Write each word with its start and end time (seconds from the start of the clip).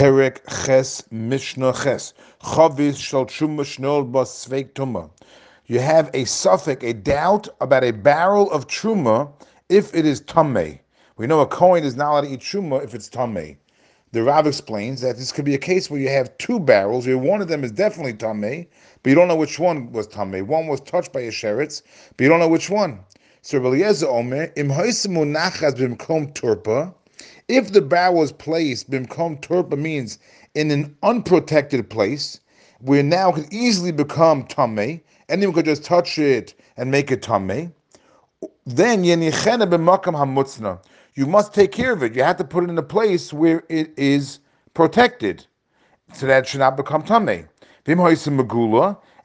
Perek 0.00 0.38
Ches 0.64 1.04
Mishnah 1.10 1.74
Ches. 1.74 2.14
Chavis 2.42 2.96
Shal 2.96 3.26
Shnol. 3.26 5.10
You 5.66 5.78
have 5.78 6.08
a 6.14 6.24
safek, 6.24 6.82
a 6.82 6.94
doubt 6.94 7.48
about 7.60 7.84
a 7.84 7.90
barrel 7.90 8.50
of 8.50 8.66
Truma 8.66 9.30
if 9.68 9.94
it 9.94 10.06
is 10.06 10.22
Tameh. 10.22 10.78
We 11.18 11.26
know 11.26 11.40
a 11.40 11.46
Kohen 11.46 11.84
is 11.84 11.96
not 11.96 12.12
allowed 12.12 12.20
to 12.22 12.30
eat 12.30 12.40
Truma 12.40 12.82
if 12.82 12.94
it's 12.94 13.10
Tameh. 13.10 13.58
The 14.12 14.22
Rav 14.22 14.46
explains 14.46 15.02
that 15.02 15.18
this 15.18 15.32
could 15.32 15.44
be 15.44 15.54
a 15.54 15.58
case 15.58 15.90
where 15.90 16.00
you 16.00 16.08
have 16.08 16.38
two 16.38 16.58
barrels, 16.58 17.06
where 17.06 17.18
one 17.18 17.42
of 17.42 17.48
them 17.48 17.62
is 17.62 17.70
definitely 17.70 18.14
Tameh, 18.14 18.66
but 19.02 19.10
you 19.10 19.14
don't 19.14 19.28
know 19.28 19.36
which 19.36 19.58
one 19.58 19.92
was 19.92 20.08
Tameh. 20.08 20.46
One 20.46 20.66
was 20.66 20.80
touched 20.80 21.12
by 21.12 21.20
a 21.20 21.30
sheretz, 21.30 21.82
but 22.16 22.24
you 22.24 22.30
don't 22.30 22.40
know 22.40 22.48
which 22.48 22.70
one. 22.70 23.00
So 23.42 23.58
Omer, 23.58 24.50
Im 24.56 24.70
Nachas 24.70 25.74
Turpa, 26.32 26.94
if 27.48 27.72
the 27.72 27.80
barrel 27.80 28.14
was 28.14 28.32
placed, 28.32 28.90
turpa 28.90 29.76
means 29.76 30.18
in 30.54 30.70
an 30.70 30.96
unprotected 31.02 31.88
place, 31.90 32.40
where 32.80 33.02
now 33.02 33.32
could 33.32 33.52
easily 33.52 33.92
become 33.92 34.44
tame, 34.46 35.00
anyone 35.28 35.54
could 35.54 35.64
just 35.66 35.84
touch 35.84 36.18
it 36.18 36.54
and 36.76 36.90
make 36.90 37.10
it 37.10 37.22
tame. 37.22 37.72
Then. 38.66 39.04
You 41.14 41.26
must 41.26 41.52
take 41.54 41.72
care 41.72 41.92
of 41.92 42.02
it. 42.02 42.14
You 42.14 42.22
have 42.22 42.36
to 42.36 42.44
put 42.44 42.64
it 42.64 42.70
in 42.70 42.78
a 42.78 42.82
place 42.82 43.32
where 43.32 43.64
it 43.68 43.92
is 43.96 44.38
protected, 44.74 45.46
so 46.14 46.26
that 46.26 46.44
it 46.44 46.48
should 46.48 46.60
not 46.60 46.76
become 46.76 47.02
tame. 47.02 47.48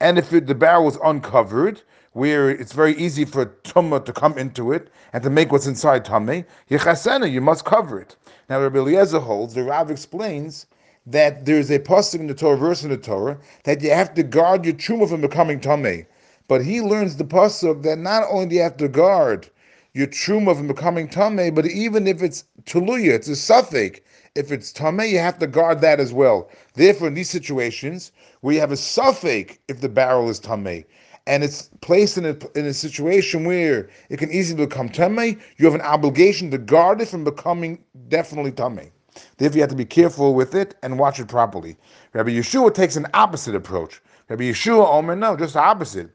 And 0.00 0.18
if 0.18 0.32
it, 0.32 0.46
the 0.46 0.54
barrel 0.54 0.86
was 0.86 0.98
uncovered, 1.04 1.82
where 2.12 2.50
it's 2.50 2.72
very 2.72 2.94
easy 2.96 3.24
for 3.24 3.46
tumma 3.64 4.04
to 4.04 4.12
come 4.12 4.36
into 4.38 4.72
it 4.72 4.88
and 5.12 5.22
to 5.22 5.30
make 5.30 5.52
what's 5.52 5.66
inside 5.66 6.04
tameh, 6.04 6.44
yichasena, 6.70 7.30
you 7.30 7.40
must 7.40 7.64
cover 7.64 8.00
it. 8.00 8.16
Now, 8.48 8.60
Rabbi 8.60 8.78
Eliezer 8.78 9.20
holds, 9.20 9.54
the 9.54 9.62
Rav 9.62 9.90
explains 9.90 10.66
that 11.06 11.44
there's 11.44 11.70
a 11.70 11.78
pasuk 11.78 12.20
in 12.20 12.26
the 12.26 12.34
Torah, 12.34 12.56
verse 12.56 12.82
in 12.82 12.90
the 12.90 12.96
Torah, 12.96 13.38
that 13.64 13.82
you 13.82 13.90
have 13.90 14.14
to 14.14 14.22
guard 14.22 14.64
your 14.64 14.74
truma 14.74 15.08
from 15.08 15.20
becoming 15.20 15.60
tameh. 15.60 16.06
But 16.48 16.64
he 16.64 16.80
learns 16.80 17.16
the 17.16 17.24
pasuk 17.24 17.82
that 17.82 17.98
not 17.98 18.24
only 18.30 18.46
do 18.46 18.56
you 18.56 18.62
have 18.62 18.76
to 18.78 18.88
guard 18.88 19.48
your 19.94 20.06
truma 20.06 20.56
from 20.56 20.68
becoming 20.68 21.08
tameh, 21.08 21.54
but 21.54 21.66
even 21.66 22.06
if 22.06 22.22
it's 22.22 22.44
tuluya, 22.64 23.12
it's 23.12 23.28
a 23.28 23.32
safek. 23.32 24.00
If 24.34 24.52
it's 24.52 24.72
tameh, 24.72 25.10
you 25.10 25.18
have 25.18 25.38
to 25.40 25.46
guard 25.46 25.80
that 25.80 26.00
as 26.00 26.12
well. 26.12 26.48
Therefore, 26.74 27.08
in 27.08 27.14
these 27.14 27.30
situations 27.30 28.12
where 28.40 28.54
you 28.54 28.60
have 28.60 28.72
a 28.72 28.76
safek, 28.76 29.58
if 29.68 29.80
the 29.80 29.88
barrel 29.88 30.30
is 30.30 30.40
tameh, 30.40 30.84
and 31.26 31.44
it's 31.44 31.70
placed 31.80 32.18
in 32.18 32.24
a, 32.26 32.36
in 32.58 32.66
a 32.66 32.74
situation 32.74 33.44
where 33.44 33.88
it 34.08 34.18
can 34.18 34.30
easily 34.30 34.66
become 34.66 34.88
tameh, 34.88 35.38
you 35.58 35.64
have 35.66 35.74
an 35.74 35.80
obligation 35.82 36.50
to 36.50 36.58
guard 36.58 37.00
it 37.00 37.08
from 37.08 37.24
becoming 37.24 37.82
definitely 38.08 38.52
tummy. 38.52 38.90
Therefore, 39.36 39.56
you 39.56 39.62
have 39.62 39.70
to 39.70 39.76
be 39.76 39.84
careful 39.84 40.34
with 40.34 40.54
it 40.54 40.76
and 40.82 40.98
watch 40.98 41.18
it 41.18 41.28
properly. 41.28 41.76
Rabbi 42.12 42.30
Yehoshua 42.30 42.74
takes 42.74 42.96
an 42.96 43.06
opposite 43.14 43.54
approach. 43.54 44.00
Rabbi 44.28 44.44
Yehoshua 44.44 44.88
Omer, 44.88 45.16
no, 45.16 45.36
just 45.36 45.54
the 45.54 45.60
opposite. 45.60 46.10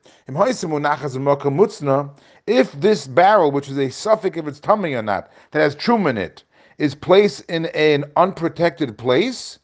If 2.48 2.72
this 2.80 3.08
barrel, 3.08 3.52
which 3.52 3.70
is 3.70 3.78
a 3.78 3.88
safek 3.88 4.38
if 4.38 4.48
it's 4.48 4.60
tameh 4.60 4.98
or 4.98 5.02
not, 5.02 5.32
that 5.52 5.60
has 5.60 5.76
truma 5.76 6.12
in 6.12 6.18
it, 6.18 6.44
is 6.78 6.96
placed 6.96 7.42
in 7.50 7.66
an 7.68 8.06
unprotected 8.16 8.98
place, 8.98 9.60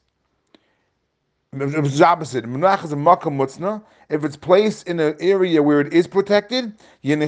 it's 1.53 2.01
opposite. 2.01 2.45
If 4.09 4.23
it's 4.23 4.37
placed 4.37 4.87
in 4.87 4.99
an 4.99 5.15
area 5.19 5.61
where 5.61 5.81
it 5.81 5.93
is 5.93 6.07
protected, 6.07 6.73
you 7.01 7.27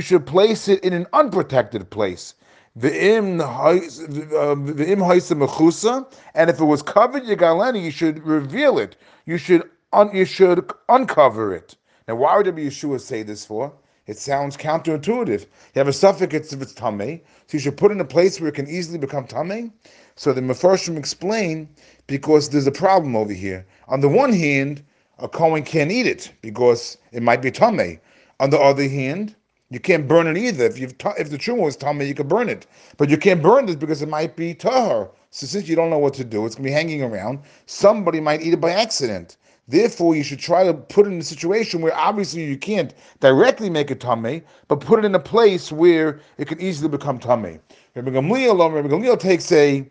should 0.00 0.26
place 0.26 0.68
it 0.68 0.84
in 0.84 0.92
an 0.92 1.06
unprotected 1.12 1.90
place. 1.90 2.34
V'im 2.78 3.40
um, 3.40 4.66
mechusa, 4.74 6.06
and 6.34 6.48
if 6.48 6.60
it 6.60 6.64
was 6.64 6.82
covered, 6.82 7.24
you 7.24 7.90
should 7.90 8.24
reveal 8.24 8.78
it. 8.78 8.94
You 9.26 9.36
should 9.36 9.68
un, 9.92 10.10
you 10.14 10.24
should 10.24 10.70
uncover 10.88 11.54
it. 11.54 11.74
Now, 12.06 12.14
why 12.14 12.36
would 12.36 12.46
Rabbi 12.46 12.60
Yehoshua 12.60 13.00
say 13.00 13.22
this 13.22 13.44
for? 13.44 13.72
It 14.06 14.16
sounds 14.16 14.56
counterintuitive. 14.56 15.42
You 15.42 15.48
have 15.74 15.88
a 15.88 15.90
safek 15.90 16.32
if 16.32 16.62
it's 16.62 16.72
tame, 16.72 17.20
so 17.46 17.56
you 17.56 17.58
should 17.58 17.76
put 17.76 17.90
in 17.90 18.00
a 18.00 18.04
place 18.04 18.40
where 18.40 18.48
it 18.48 18.54
can 18.54 18.68
easily 18.68 18.98
become 18.98 19.26
tame. 19.26 19.72
So 20.14 20.32
the 20.32 20.40
Mefarshim 20.40 20.96
explain 20.96 21.68
because 22.06 22.48
there's 22.48 22.66
a 22.66 22.72
problem 22.72 23.16
over 23.16 23.32
here. 23.32 23.66
On 23.88 24.00
the 24.00 24.08
one 24.08 24.32
hand, 24.32 24.82
a 25.18 25.28
Kohen 25.28 25.64
can't 25.64 25.90
eat 25.90 26.06
it 26.06 26.32
because 26.42 26.96
it 27.12 27.22
might 27.22 27.42
be 27.42 27.50
tame. 27.50 28.00
On 28.40 28.50
the 28.50 28.58
other 28.58 28.88
hand, 28.88 29.34
you 29.70 29.80
can't 29.80 30.08
burn 30.08 30.26
it 30.26 30.38
either. 30.38 30.64
If 30.64 30.78
you've 30.78 30.94
if 31.18 31.30
the 31.30 31.38
truma 31.38 31.62
was 31.62 31.76
tame, 31.76 32.00
you 32.00 32.14
could 32.14 32.28
burn 32.28 32.48
it, 32.48 32.66
but 32.96 33.10
you 33.10 33.18
can't 33.18 33.42
burn 33.42 33.66
this 33.66 33.76
because 33.76 34.00
it 34.00 34.08
might 34.08 34.34
be 34.36 34.54
tahar. 34.54 35.10
So 35.30 35.46
since 35.46 35.68
you 35.68 35.76
don't 35.76 35.90
know 35.90 35.98
what 35.98 36.14
to 36.14 36.24
do, 36.24 36.46
it's 36.46 36.54
gonna 36.54 36.68
be 36.68 36.72
hanging 36.72 37.02
around. 37.02 37.40
Somebody 37.66 38.20
might 38.20 38.40
eat 38.40 38.54
it 38.54 38.60
by 38.60 38.70
accident. 38.70 39.36
Therefore, 39.68 40.16
you 40.16 40.22
should 40.22 40.38
try 40.38 40.64
to 40.64 40.72
put 40.72 41.06
it 41.06 41.10
in 41.10 41.18
a 41.18 41.22
situation 41.22 41.82
where 41.82 41.94
obviously 41.94 42.42
you 42.44 42.56
can't 42.56 42.94
directly 43.20 43.68
make 43.68 43.90
it 43.90 44.00
tame, 44.00 44.42
but 44.66 44.80
put 44.80 45.00
it 45.00 45.04
in 45.04 45.14
a 45.14 45.20
place 45.20 45.70
where 45.70 46.20
it 46.38 46.48
can 46.48 46.58
easily 46.58 46.88
become 46.88 47.18
tame. 47.18 47.60
Rabbi 47.94 48.10
Gamliel, 48.10 48.64
um, 48.64 48.72
Rabbi 48.72 48.88
Gamliel 48.88 49.20
takes 49.20 49.52
a 49.52 49.86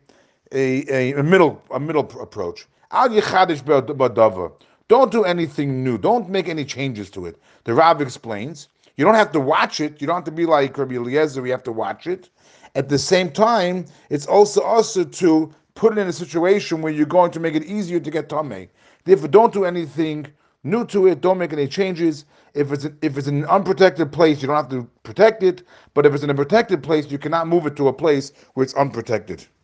a, 0.52 1.14
a, 1.14 1.24
middle 1.24 1.62
a 1.72 1.80
middle 1.80 2.02
approach. 2.20 2.66
Don't 4.88 5.12
do 5.12 5.24
anything 5.26 5.84
new. 5.84 5.98
Don't 5.98 6.30
make 6.30 6.48
any 6.48 6.66
changes 6.66 7.10
to 7.12 7.26
it. 7.26 7.40
The 7.66 7.74
Rav 7.74 8.02
explains. 8.02 8.70
You 8.98 9.06
don't 9.06 9.16
have 9.16 9.32
to 9.34 9.40
watch 9.40 9.80
it. 9.80 10.02
You 10.02 10.08
don't 10.08 10.18
have 10.18 10.24
to 10.26 10.32
be 10.32 10.46
like 10.48 10.78
Rabbi 10.78 10.96
Eliezer. 10.96 11.46
You 11.46 11.52
have 11.52 11.64
to 11.64 11.72
watch 11.72 12.08
it. 12.08 12.30
At 12.76 12.90
the 12.90 13.00
same 13.00 13.32
time, 13.32 13.86
it's 14.10 14.28
also 14.28 14.62
also 14.62 15.04
to 15.04 15.54
put 15.76 15.98
it 15.98 16.02
in 16.02 16.08
a 16.08 16.14
situation 16.14 16.82
where 16.82 16.94
you're 16.94 17.06
going 17.06 17.32
to 17.32 17.40
make 17.40 17.56
it 17.56 17.64
easier 17.64 18.00
to 18.00 18.12
get 18.12 18.30
tame. 18.30 18.70
Therefore, 19.06 19.30
don't 19.30 19.54
do 19.54 19.66
anything 19.66 20.28
new 20.64 20.86
to 20.88 21.08
it. 21.08 21.22
Don't 21.22 21.38
make 21.38 21.54
any 21.54 21.68
changes. 21.68 22.26
If 22.56 22.72
it's 22.72 22.86
if 23.02 23.18
it's 23.18 23.28
an 23.28 23.46
unprotected 23.46 24.12
place, 24.12 24.42
you 24.42 24.48
don't 24.48 24.58
have 24.58 24.70
to 24.70 24.90
protect 25.04 25.44
it. 25.44 25.64
But 25.96 26.06
if 26.06 26.14
it's 26.14 26.24
in 26.24 26.32
a 26.32 26.36
protected 26.36 26.84
place, 26.84 27.10
you 27.12 27.20
cannot 27.20 27.48
move 27.48 27.68
it 27.68 27.76
to 27.78 27.88
a 27.88 27.94
place 27.94 28.34
where 28.56 28.64
it's 28.66 28.76
unprotected. 28.76 29.48